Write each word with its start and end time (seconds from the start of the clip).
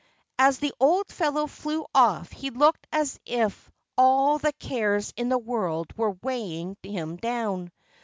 As 0.39 0.57
the 0.57 0.73
old 0.79 1.09
fellow 1.09 1.45
flew 1.45 1.85
off 1.93 2.31
he 2.31 2.49
looked 2.49 2.87
as 2.91 3.19
if 3.23 3.69
all 3.95 4.39
the 4.39 4.51
cares 4.53 5.13
in 5.15 5.29
the 5.29 5.37
world 5.37 5.95
were 5.95 6.17
weighing 6.23 6.75
him 6.81 7.17
down. 7.17 7.71